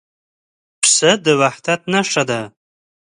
پسه 0.81 1.11
د 1.23 1.27
وحدت 1.41 1.81
نښه 1.93 2.23
ده. 2.29 2.41